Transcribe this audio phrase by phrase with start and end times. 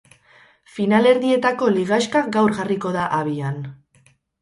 [0.77, 3.65] Finalerdietako ligaxka gaur jarriko da abian.